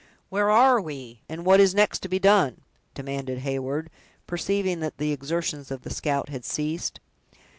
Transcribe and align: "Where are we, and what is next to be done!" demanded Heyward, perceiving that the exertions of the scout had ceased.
"Where 0.29 0.49
are 0.49 0.81
we, 0.81 1.21
and 1.29 1.45
what 1.45 1.59
is 1.59 1.75
next 1.75 1.99
to 1.99 2.07
be 2.09 2.17
done!" 2.17 2.61
demanded 2.95 3.41
Heyward, 3.41 3.91
perceiving 4.25 4.79
that 4.79 4.97
the 4.97 5.11
exertions 5.11 5.69
of 5.69 5.83
the 5.83 5.91
scout 5.91 6.29
had 6.29 6.43
ceased. 6.43 6.99